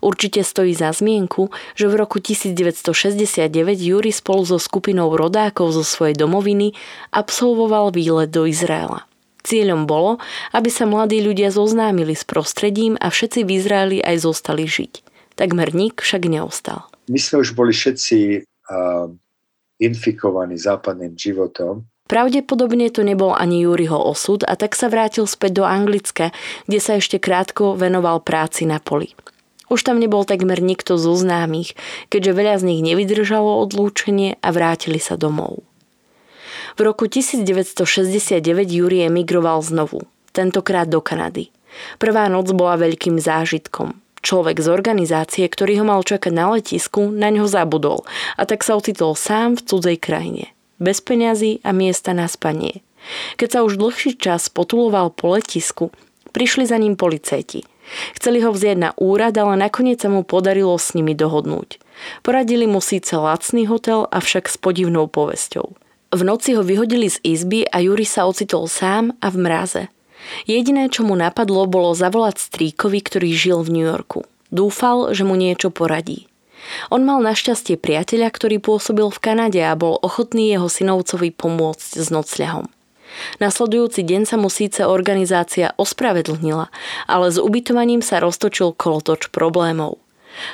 Určite 0.00 0.42
stojí 0.42 0.74
za 0.74 0.90
zmienku, 0.90 1.52
že 1.76 1.86
v 1.86 1.94
roku 2.00 2.18
1969 2.18 3.46
Juri 3.76 4.10
spolu 4.10 4.42
so 4.42 4.58
skupinou 4.58 5.14
rodákov 5.14 5.76
zo 5.76 5.84
svojej 5.86 6.16
domoviny 6.16 6.74
absolvoval 7.14 7.94
výlet 7.94 8.32
do 8.32 8.48
Izraela. 8.48 9.09
Cieľom 9.40 9.88
bolo, 9.88 10.20
aby 10.52 10.68
sa 10.68 10.84
mladí 10.84 11.24
ľudia 11.24 11.48
zoznámili 11.48 12.12
s 12.12 12.28
prostredím 12.28 13.00
a 13.00 13.08
všetci 13.08 13.46
v 13.46 13.50
Izraeli 13.56 13.98
aj 14.04 14.16
zostali 14.24 14.68
žiť. 14.68 14.92
Takmer 15.36 15.72
nik 15.72 16.04
však 16.04 16.28
neostal. 16.28 16.84
My 17.08 17.16
sme 17.16 17.40
už 17.40 17.56
boli 17.56 17.72
všetci 17.72 18.44
uh, 18.44 19.08
infikovaní 19.80 20.60
západným 20.60 21.16
životom. 21.16 21.88
Pravdepodobne 22.10 22.90
to 22.90 23.06
nebol 23.06 23.32
ani 23.32 23.64
Júriho 23.64 23.96
osud 23.96 24.42
a 24.42 24.58
tak 24.58 24.74
sa 24.74 24.90
vrátil 24.90 25.30
späť 25.30 25.62
do 25.62 25.64
Anglicka, 25.64 26.34
kde 26.66 26.78
sa 26.82 26.98
ešte 26.98 27.22
krátko 27.22 27.78
venoval 27.78 28.20
práci 28.20 28.66
na 28.66 28.82
poli. 28.82 29.14
Už 29.70 29.86
tam 29.86 30.02
nebol 30.02 30.26
takmer 30.26 30.58
nikto 30.58 30.98
zo 30.98 31.14
známych, 31.14 31.78
keďže 32.10 32.34
veľa 32.34 32.54
z 32.58 32.66
nich 32.66 32.80
nevydržalo 32.82 33.62
odlúčenie 33.62 34.42
a 34.42 34.50
vrátili 34.50 34.98
sa 34.98 35.14
domov. 35.14 35.62
V 36.78 36.80
roku 36.86 37.10
1969 37.10 38.42
Juri 38.70 39.06
emigroval 39.06 39.62
znovu, 39.62 40.06
tentokrát 40.30 40.86
do 40.86 41.02
Kanady. 41.02 41.50
Prvá 41.98 42.30
noc 42.30 42.50
bola 42.54 42.78
veľkým 42.78 43.18
zážitkom. 43.18 43.98
Človek 44.20 44.60
z 44.60 44.68
organizácie, 44.68 45.48
ktorý 45.48 45.80
ho 45.80 45.84
mal 45.88 46.04
čakať 46.04 46.32
na 46.34 46.52
letisku, 46.52 47.08
na 47.08 47.32
ňo 47.32 47.48
zabudol 47.48 48.04
a 48.36 48.44
tak 48.44 48.60
sa 48.60 48.76
ocitol 48.76 49.16
sám 49.16 49.56
v 49.56 49.64
cudzej 49.64 49.96
krajine. 49.96 50.52
Bez 50.76 51.00
peňazí 51.00 51.64
a 51.64 51.72
miesta 51.72 52.12
na 52.12 52.28
spanie. 52.28 52.84
Keď 53.40 53.48
sa 53.48 53.60
už 53.64 53.80
dlhší 53.80 54.20
čas 54.20 54.52
potuloval 54.52 55.08
po 55.16 55.32
letisku, 55.32 55.88
prišli 56.36 56.68
za 56.68 56.76
ním 56.76 57.00
policajti. 57.00 57.64
Chceli 58.14 58.44
ho 58.44 58.52
vziať 58.52 58.76
na 58.78 58.90
úrad, 59.00 59.34
ale 59.40 59.56
nakoniec 59.56 59.98
sa 60.04 60.12
mu 60.12 60.22
podarilo 60.22 60.76
s 60.76 60.92
nimi 60.94 61.16
dohodnúť. 61.16 61.80
Poradili 62.20 62.68
mu 62.68 62.78
síce 62.84 63.16
lacný 63.16 63.66
hotel, 63.66 64.04
avšak 64.12 64.46
s 64.46 64.56
podivnou 64.60 65.08
povesťou. 65.08 65.79
V 66.10 66.26
noci 66.26 66.58
ho 66.58 66.66
vyhodili 66.66 67.06
z 67.06 67.22
izby 67.22 67.70
a 67.70 67.78
Juri 67.78 68.02
sa 68.02 68.26
ocitol 68.26 68.66
sám 68.66 69.14
a 69.22 69.30
v 69.30 69.46
mraze. 69.46 69.82
Jediné, 70.42 70.90
čo 70.90 71.06
mu 71.06 71.14
napadlo, 71.14 71.70
bolo 71.70 71.94
zavolať 71.94 72.42
stríkovi, 72.42 72.98
ktorý 72.98 73.30
žil 73.30 73.62
v 73.62 73.78
New 73.78 73.86
Yorku. 73.86 74.26
Dúfal, 74.50 75.14
že 75.14 75.22
mu 75.22 75.38
niečo 75.38 75.70
poradí. 75.70 76.26
On 76.90 77.00
mal 77.06 77.22
našťastie 77.22 77.78
priateľa, 77.78 78.28
ktorý 78.34 78.58
pôsobil 78.58 79.06
v 79.06 79.22
Kanade 79.22 79.62
a 79.62 79.78
bol 79.78 80.02
ochotný 80.02 80.50
jeho 80.50 80.66
synovcovi 80.66 81.30
pomôcť 81.30 82.02
s 82.02 82.10
nocľahom. 82.10 82.66
Nasledujúci 83.38 84.02
deň 84.02 84.22
sa 84.26 84.36
mu 84.38 84.50
síce 84.50 84.82
organizácia 84.86 85.74
ospravedlnila, 85.78 86.70
ale 87.06 87.26
s 87.30 87.38
ubytovaním 87.38 88.02
sa 88.02 88.18
roztočil 88.18 88.74
kolotoč 88.74 89.30
problémov. 89.30 89.98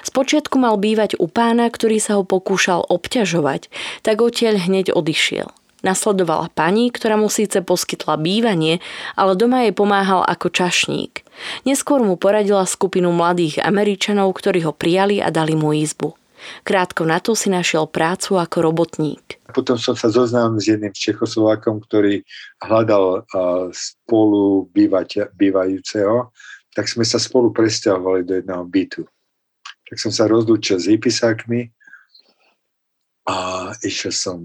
Spočiatku 0.05 0.57
mal 0.57 0.77
bývať 0.81 1.21
u 1.21 1.29
pána, 1.31 1.69
ktorý 1.69 2.01
sa 2.01 2.19
ho 2.19 2.25
pokúšal 2.25 2.85
obťažovať, 2.89 3.69
tak 4.03 4.25
odtiaľ 4.25 4.67
hneď 4.67 4.93
odišiel. 4.97 5.53
Nasledovala 5.85 6.51
pani, 6.51 6.91
ktorá 6.91 7.15
mu 7.15 7.31
síce 7.31 7.63
poskytla 7.63 8.19
bývanie, 8.19 8.83
ale 9.15 9.39
doma 9.39 9.63
jej 9.69 9.77
pomáhal 9.77 10.27
ako 10.27 10.51
čašník. 10.51 11.23
Neskôr 11.63 12.03
mu 12.03 12.19
poradila 12.19 12.67
skupinu 12.67 13.15
mladých 13.15 13.63
Američanov, 13.63 14.35
ktorí 14.35 14.67
ho 14.67 14.73
prijali 14.75 15.23
a 15.23 15.31
dali 15.31 15.55
mu 15.55 15.71
izbu. 15.77 16.17
Krátko 16.67 17.07
na 17.07 17.23
to 17.23 17.39
si 17.39 17.49
našiel 17.53 17.87
prácu 17.87 18.37
ako 18.37 18.67
robotník. 18.67 19.39
Potom 19.55 19.79
som 19.79 19.95
sa 19.95 20.11
zoznámil 20.11 20.59
s 20.59 20.69
jedným 20.69 20.93
Čechoslovákom, 20.93 21.81
ktorý 21.87 22.25
hľadal 22.61 23.25
spolu 23.71 24.67
bývať, 24.75 25.31
bývajúceho, 25.39 26.35
tak 26.77 26.93
sme 26.93 27.07
sa 27.09 27.17
spolu 27.17 27.55
presťahovali 27.55 28.27
do 28.27 28.37
jedného 28.37 28.65
bytu. 28.69 29.03
Tak 29.87 29.97
som 30.03 30.11
sa 30.11 30.27
rozlúčil 30.27 30.83
s 30.83 30.91
hypisákmi 30.91 31.71
a 33.27 33.37
išiel 33.83 34.15
som 34.15 34.39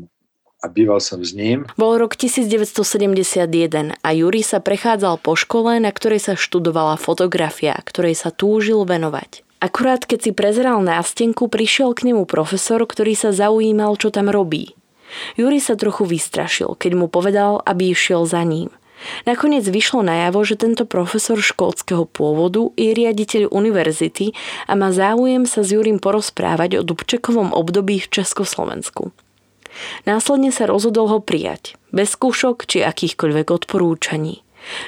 a 0.62 0.70
býval 0.70 1.02
som 1.02 1.18
s 1.26 1.34
ním. 1.34 1.66
Bol 1.74 1.98
rok 1.98 2.14
1971 2.14 3.98
a 3.98 4.10
Juri 4.14 4.46
sa 4.46 4.62
prechádzal 4.62 5.18
po 5.18 5.34
škole, 5.34 5.82
na 5.82 5.90
ktorej 5.90 6.22
sa 6.22 6.34
študovala 6.38 7.02
fotografia, 7.02 7.74
ktorej 7.82 8.14
sa 8.14 8.30
túžil 8.30 8.86
venovať. 8.86 9.42
Akurát 9.62 10.06
keď 10.06 10.20
si 10.30 10.32
prezeral 10.34 10.82
nástenku, 10.82 11.50
prišiel 11.50 11.94
k 11.98 12.14
nemu 12.14 12.30
profesor, 12.30 12.82
ktorý 12.82 13.14
sa 13.14 13.34
zaujímal, 13.34 13.98
čo 13.98 14.14
tam 14.14 14.30
robí. 14.30 14.74
Juri 15.38 15.60
sa 15.62 15.78
trochu 15.78 16.08
vystrašil, 16.08 16.78
keď 16.78 16.92
mu 16.98 17.06
povedal, 17.12 17.62
aby 17.66 17.92
išiel 17.92 18.26
za 18.26 18.42
ním. 18.46 18.74
Nakoniec 19.26 19.66
vyšlo 19.66 20.06
najavo, 20.06 20.42
že 20.46 20.60
tento 20.60 20.86
profesor 20.86 21.38
škótskeho 21.38 22.06
pôvodu 22.10 22.70
je 22.78 22.94
riaditeľ 22.94 23.50
univerzity 23.50 24.34
a 24.70 24.74
má 24.78 24.94
záujem 24.94 25.46
sa 25.50 25.66
s 25.66 25.74
Jurim 25.74 25.98
porozprávať 25.98 26.80
o 26.80 26.86
Dubčekovom 26.86 27.54
období 27.54 28.02
v 28.02 28.12
Československu. 28.12 29.10
Následne 30.04 30.52
sa 30.52 30.68
rozhodol 30.68 31.08
ho 31.08 31.20
prijať, 31.24 31.80
bez 31.96 32.14
skúšok 32.14 32.68
či 32.68 32.84
akýchkoľvek 32.84 33.48
odporúčaní. 33.50 34.44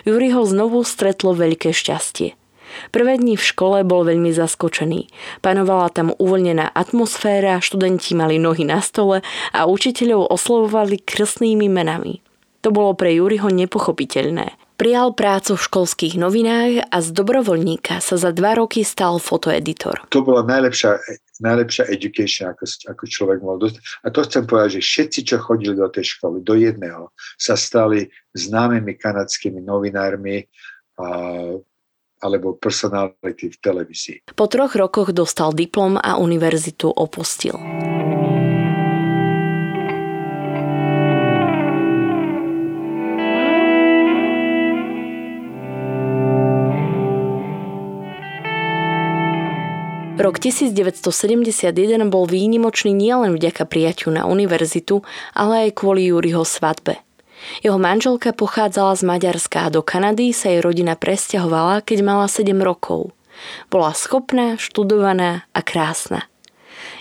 Juri 0.06 0.30
ho 0.36 0.46
znovu 0.46 0.86
stretlo 0.86 1.34
veľké 1.34 1.74
šťastie– 1.74 2.38
Prvé 2.90 3.22
dni 3.22 3.38
v 3.38 3.44
škole 3.44 3.86
bol 3.86 4.06
veľmi 4.06 4.34
zaskočený. 4.34 5.10
Panovala 5.46 5.94
tam 5.94 6.14
uvoľnená 6.18 6.74
atmosféra, 6.74 7.62
študenti 7.62 8.18
mali 8.18 8.42
nohy 8.42 8.66
na 8.66 8.82
stole 8.82 9.22
a 9.54 9.70
učiteľov 9.70 10.34
oslovovali 10.34 11.02
krstnými 11.02 11.70
menami. 11.70 12.33
To 12.64 12.72
bolo 12.72 12.96
pre 12.96 13.12
Juriho 13.12 13.52
nepochopiteľné. 13.52 14.56
Prijal 14.80 15.12
prácu 15.12 15.60
v 15.60 15.66
školských 15.68 16.16
novinách 16.16 16.88
a 16.88 16.98
z 17.04 17.08
dobrovoľníka 17.12 18.00
sa 18.00 18.16
za 18.16 18.32
dva 18.32 18.56
roky 18.56 18.88
stal 18.88 19.20
fotoeditor. 19.20 20.00
To 20.10 20.24
bola 20.24 20.48
najlepšia, 20.48 20.98
najlepšia 21.44 21.92
education, 21.92 22.56
ako, 22.56 22.64
ako 22.88 23.04
človek 23.04 23.40
mohol 23.44 23.68
dostať. 23.68 23.84
A 24.04 24.08
to 24.10 24.20
chcem 24.24 24.44
povedať, 24.48 24.70
že 24.80 24.82
všetci, 24.82 25.20
čo 25.28 25.36
chodili 25.44 25.76
do 25.76 25.92
tej 25.92 26.18
školy, 26.18 26.40
do 26.40 26.56
jedného, 26.56 27.12
sa 27.36 27.60
stali 27.60 28.08
známymi 28.34 28.96
kanadskými 28.96 29.60
novinármi, 29.60 30.48
a 30.98 31.08
alebo 32.24 32.56
personality 32.56 33.52
v 33.52 33.58
televízii. 33.60 34.18
Po 34.32 34.48
troch 34.48 34.80
rokoch 34.80 35.12
dostal 35.12 35.52
diplom 35.52 36.00
a 36.00 36.16
univerzitu 36.16 36.88
opustil. 36.88 37.60
Rok 50.14 50.38
1971 50.38 51.74
bol 52.14 52.30
výnimočný 52.30 52.94
nielen 52.94 53.34
vďaka 53.34 53.66
prijaťu 53.66 54.14
na 54.14 54.30
univerzitu, 54.30 55.02
ale 55.34 55.68
aj 55.68 55.82
kvôli 55.82 56.14
Júriho 56.14 56.46
svadbe. 56.46 57.02
Jeho 57.66 57.82
manželka 57.82 58.30
pochádzala 58.30 58.94
z 58.94 59.10
Maďarska 59.10 59.66
a 59.66 59.74
do 59.74 59.82
Kanady 59.82 60.30
sa 60.30 60.54
jej 60.54 60.62
rodina 60.62 60.94
presťahovala, 60.94 61.82
keď 61.82 62.06
mala 62.06 62.30
7 62.30 62.54
rokov. 62.62 63.10
Bola 63.74 63.90
schopná, 63.98 64.62
študovaná 64.62 65.50
a 65.50 65.66
krásna. 65.66 66.30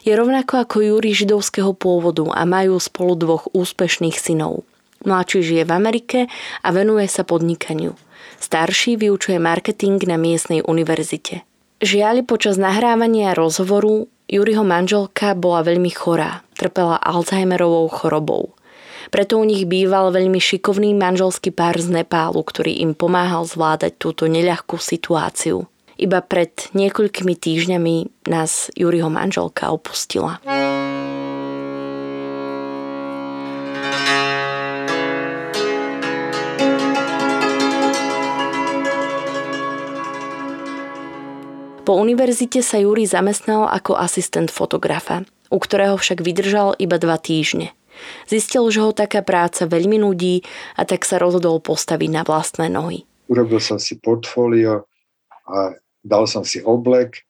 Je 0.09 0.17
rovnako 0.17 0.65
ako 0.65 0.77
Júri 0.81 1.13
židovského 1.13 1.77
pôvodu 1.77 2.25
a 2.33 2.49
majú 2.49 2.81
spolu 2.81 3.13
dvoch 3.13 3.45
úspešných 3.53 4.17
synov. 4.17 4.65
Mladší 5.05 5.45
žije 5.45 5.63
v 5.69 5.73
Amerike 5.77 6.19
a 6.65 6.69
venuje 6.73 7.05
sa 7.13 7.29
podnikaniu. 7.29 7.93
Starší 8.41 8.97
vyučuje 8.97 9.37
marketing 9.37 10.01
na 10.09 10.17
miestnej 10.17 10.65
univerzite. 10.65 11.45
Žiaľ, 11.83 12.23
počas 12.31 12.63
nahrávania 12.63 13.35
rozhovoru 13.35 14.07
Juriho 14.31 14.63
manželka 14.63 15.35
bola 15.35 15.67
veľmi 15.67 15.91
chorá. 15.91 16.47
Trpela 16.55 16.95
Alzheimerovou 16.95 17.91
chorobou. 17.91 18.55
Preto 19.11 19.43
u 19.43 19.45
nich 19.45 19.67
býval 19.67 20.15
veľmi 20.15 20.39
šikovný 20.39 20.95
manželský 20.95 21.51
pár 21.51 21.75
z 21.83 21.91
Nepálu, 21.91 22.39
ktorý 22.47 22.87
im 22.87 22.95
pomáhal 22.95 23.43
zvládať 23.43 23.99
túto 23.99 24.31
neľahkú 24.31 24.79
situáciu. 24.79 25.67
Iba 25.99 26.23
pred 26.23 26.71
niekoľkými 26.71 27.35
týždňami 27.35 28.31
nás 28.31 28.71
Juriho 28.79 29.11
manželka 29.11 29.75
opustila. 29.75 30.39
Po 41.83 41.99
univerzite 41.99 42.63
sa 42.63 42.79
Juri 42.79 43.05
zamestnal 43.05 43.67
ako 43.67 43.99
asistent 43.99 44.55
fotografa, 44.55 45.27
u 45.51 45.59
ktorého 45.59 45.99
však 45.99 46.23
vydržal 46.23 46.79
iba 46.79 46.97
dva 46.97 47.19
týždne– 47.19 47.75
Zistil, 48.27 48.65
že 48.73 48.81
ho 48.83 48.93
taká 48.95 49.21
práca 49.23 49.69
veľmi 49.69 50.01
nudí 50.01 50.43
a 50.75 50.83
tak 50.89 51.05
sa 51.07 51.21
rozhodol 51.21 51.61
postaviť 51.63 52.11
na 52.11 52.23
vlastné 52.25 52.73
nohy. 52.73 53.05
Urobil 53.31 53.61
som 53.63 53.79
si 53.79 53.97
portfólio 53.97 54.89
a 55.47 55.77
dal 56.03 56.25
som 56.27 56.43
si 56.43 56.61
oblek, 56.63 57.25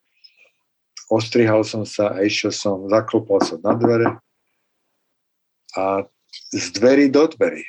ostrihal 1.12 1.62
som 1.66 1.84
sa 1.84 2.16
a 2.16 2.24
išiel 2.24 2.52
som, 2.54 2.88
zaklopal 2.88 3.42
som 3.44 3.60
na 3.60 3.76
dvere 3.76 4.08
a 5.76 6.04
z 6.52 6.66
dverí 6.76 7.12
do 7.12 7.28
dverí. 7.28 7.64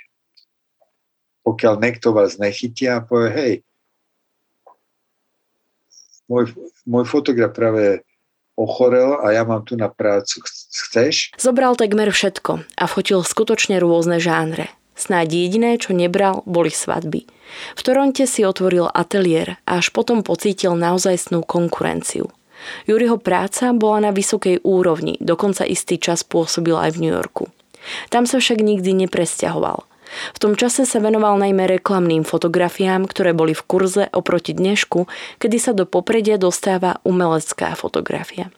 Pokiaľ 1.44 1.76
niekto 1.84 2.16
vás 2.16 2.40
nechytia 2.40 3.04
a 3.04 3.04
povie, 3.04 3.32
hej, 3.36 3.54
môj, 6.28 6.54
môj 6.88 7.06
fotograf 7.08 7.56
práve 7.56 8.04
ochorel 8.54 9.18
a 9.22 9.34
ja 9.34 9.44
mám 9.46 9.66
tu 9.66 9.74
na 9.74 9.90
prácu. 9.90 10.42
Chceš? 10.46 11.34
Zobral 11.42 11.74
takmer 11.74 12.14
všetko 12.14 12.62
a 12.78 12.84
fotil 12.86 13.26
skutočne 13.26 13.82
rôzne 13.82 14.22
žánre. 14.22 14.70
Snáď 14.94 15.50
jediné, 15.50 15.82
čo 15.82 15.98
nebral, 15.98 16.46
boli 16.46 16.70
svadby. 16.70 17.26
V 17.74 17.82
Toronte 17.82 18.30
si 18.30 18.46
otvoril 18.46 18.86
ateliér 18.94 19.58
a 19.66 19.82
až 19.82 19.90
potom 19.90 20.22
pocítil 20.22 20.78
naozajstnú 20.78 21.42
konkurenciu. 21.42 22.30
Juriho 22.86 23.18
práca 23.18 23.74
bola 23.74 24.10
na 24.10 24.12
vysokej 24.14 24.62
úrovni, 24.64 25.18
dokonca 25.20 25.68
istý 25.68 25.98
čas 26.00 26.22
pôsobil 26.22 26.78
aj 26.78 26.96
v 26.96 27.02
New 27.04 27.14
Yorku. 27.14 27.50
Tam 28.08 28.24
sa 28.24 28.40
však 28.40 28.64
nikdy 28.64 28.96
nepresťahoval. 29.06 29.84
V 30.34 30.42
tom 30.42 30.54
čase 30.58 30.86
sa 30.88 31.00
venoval 31.02 31.38
najmä 31.42 31.66
reklamným 31.80 32.26
fotografiám, 32.28 33.06
ktoré 33.06 33.32
boli 33.32 33.54
v 33.58 33.66
kurze 33.66 34.04
oproti 34.14 34.54
dnešku, 34.54 35.08
kedy 35.38 35.58
sa 35.62 35.72
do 35.72 35.86
popredia 35.90 36.42
dostáva 36.42 37.00
umelecká 37.08 37.74
fotografia. 37.74 38.54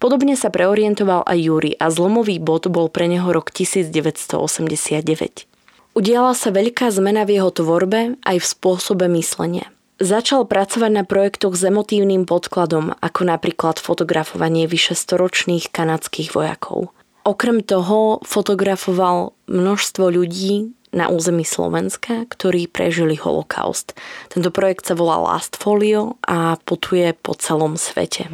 Podobne 0.00 0.38
sa 0.38 0.48
preorientoval 0.48 1.26
aj 1.26 1.38
Júri 1.38 1.72
a 1.76 1.92
zlomový 1.92 2.40
bod 2.40 2.70
bol 2.72 2.88
pre 2.88 3.10
neho 3.10 3.28
rok 3.28 3.52
1989. 3.52 5.48
Udiala 5.96 6.36
sa 6.36 6.52
veľká 6.52 6.92
zmena 6.92 7.24
v 7.24 7.40
jeho 7.40 7.50
tvorbe 7.52 8.20
aj 8.20 8.36
v 8.36 8.46
spôsobe 8.46 9.08
myslenia. 9.16 9.72
Začal 9.96 10.44
pracovať 10.44 10.92
na 10.92 11.08
projektoch 11.08 11.56
s 11.56 11.64
emotívnym 11.72 12.28
podkladom, 12.28 12.92
ako 13.00 13.20
napríklad 13.24 13.80
fotografovanie 13.80 14.68
vyše 14.68 14.92
storočných 14.92 15.72
kanadských 15.72 16.36
vojakov. 16.36 16.92
Okrem 17.26 17.58
toho 17.58 18.22
fotografoval 18.22 19.34
množstvo 19.50 20.14
ľudí 20.14 20.78
na 20.94 21.10
území 21.10 21.42
Slovenska, 21.42 22.22
ktorí 22.30 22.70
prežili 22.70 23.18
holokaust. 23.18 23.98
Tento 24.30 24.54
projekt 24.54 24.86
sa 24.86 24.94
volá 24.94 25.18
Last 25.18 25.58
Folio 25.58 26.22
a 26.22 26.54
putuje 26.62 27.10
po 27.18 27.34
celom 27.34 27.74
svete. 27.74 28.30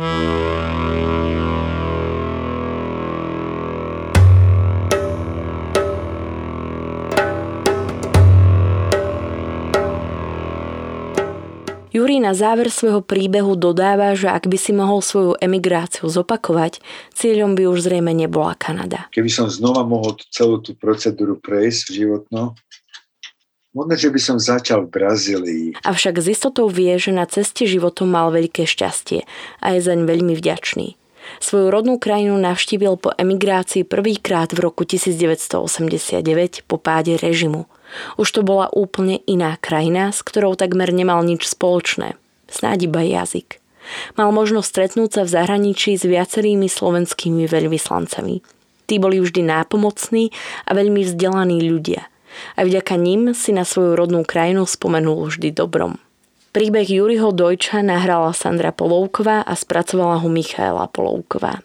Juri 11.92 12.24
na 12.24 12.32
záver 12.32 12.72
svojho 12.72 13.04
príbehu 13.04 13.52
dodáva, 13.52 14.16
že 14.16 14.32
ak 14.32 14.48
by 14.48 14.56
si 14.56 14.72
mohol 14.72 15.04
svoju 15.04 15.36
emigráciu 15.36 16.08
zopakovať, 16.08 16.80
cieľom 17.12 17.52
by 17.52 17.68
už 17.68 17.84
zrejme 17.84 18.16
nebola 18.16 18.56
Kanada. 18.56 19.12
Keby 19.12 19.28
som 19.28 19.46
znova 19.52 19.84
mohol 19.84 20.16
celú 20.32 20.64
tú 20.64 20.72
procedúru 20.72 21.36
prejsť 21.36 21.92
životno, 21.92 22.56
Možno, 23.72 23.96
že 23.96 24.12
by 24.12 24.20
som 24.20 24.36
začal 24.36 24.84
v 24.84 25.00
Brazílii. 25.00 25.66
Avšak 25.80 26.20
z 26.20 26.36
istotou 26.36 26.68
vie, 26.68 26.92
že 27.00 27.08
na 27.08 27.24
ceste 27.24 27.64
životom 27.64 28.04
mal 28.04 28.28
veľké 28.28 28.68
šťastie 28.68 29.24
a 29.64 29.66
je 29.72 29.80
zaň 29.80 30.04
veľmi 30.04 30.36
vďačný. 30.36 31.00
Svoju 31.40 31.72
rodnú 31.72 31.96
krajinu 31.96 32.36
navštívil 32.36 33.00
po 33.00 33.16
emigrácii 33.16 33.88
prvýkrát 33.88 34.52
v 34.52 34.68
roku 34.68 34.84
1989 34.84 36.68
po 36.68 36.76
páde 36.76 37.16
režimu. 37.16 37.64
Už 38.16 38.28
to 38.32 38.40
bola 38.40 38.72
úplne 38.72 39.20
iná 39.28 39.56
krajina, 39.60 40.12
s 40.12 40.24
ktorou 40.24 40.56
takmer 40.56 40.92
nemal 40.92 41.20
nič 41.24 41.48
spoločné. 41.48 42.16
Snáď 42.48 42.88
iba 42.88 43.00
jazyk. 43.00 43.62
Mal 44.14 44.30
možnosť 44.30 44.68
stretnúť 44.68 45.10
sa 45.10 45.22
v 45.26 45.32
zahraničí 45.34 45.98
s 45.98 46.06
viacerými 46.06 46.70
slovenskými 46.70 47.44
veľvyslancami. 47.50 48.34
Tí 48.86 48.94
boli 49.00 49.18
vždy 49.18 49.42
nápomocní 49.46 50.30
a 50.68 50.70
veľmi 50.76 51.02
vzdelaní 51.06 51.64
ľudia. 51.66 52.06
A 52.56 52.64
vďaka 52.64 52.96
nim 52.96 53.36
si 53.36 53.52
na 53.52 53.66
svoju 53.66 53.96
rodnú 53.96 54.24
krajinu 54.24 54.64
spomenul 54.64 55.28
vždy 55.28 55.52
dobrom. 55.52 56.00
Príbeh 56.52 56.84
Juriho 56.84 57.32
Dojča 57.32 57.80
nahrala 57.80 58.36
Sandra 58.36 58.76
Polovková 58.76 59.40
a 59.40 59.56
spracovala 59.56 60.20
ho 60.20 60.28
Michaela 60.28 60.84
Polovková. 60.92 61.64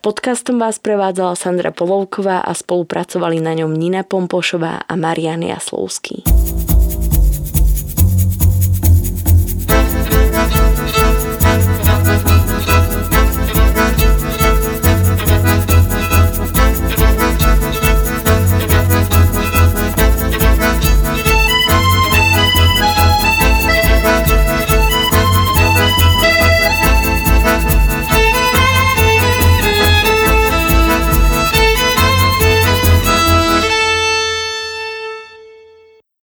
Podcastom 0.00 0.58
vás 0.58 0.78
prevádzala 0.78 1.36
Sandra 1.36 1.70
Polovková 1.70 2.40
a 2.44 2.52
spolupracovali 2.54 3.40
na 3.40 3.52
ňom 3.56 3.72
Nina 3.72 4.02
Pompošová 4.02 4.84
a 4.88 4.94
Marian 4.96 5.42
Jaslovský. 5.42 6.24